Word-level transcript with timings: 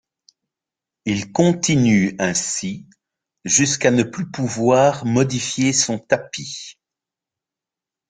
Il 1.05 1.31
continue 1.31 2.15
ainsi 2.17 2.87
jusqu'à 3.45 3.91
ne 3.91 4.01
plus 4.01 4.25
pouvoir 4.31 5.05
modifier 5.05 5.73
son 5.73 5.99
tapis. 5.99 6.79